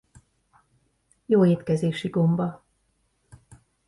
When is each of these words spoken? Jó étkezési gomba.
Jó 1.25 1.45
étkezési 1.45 2.09
gomba. 2.09 2.63